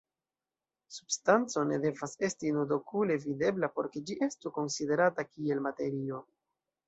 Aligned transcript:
Substanco 0.93 1.65
ne 1.71 1.77
devas 1.83 2.15
esti 2.27 2.53
nud-okule 2.55 3.17
videbla 3.25 3.69
por 3.77 3.91
ke 3.97 4.03
ĝi 4.11 4.17
estu 4.29 4.53
konsiderata 4.55 5.27
kiel 5.29 5.61
materio. 5.67 6.23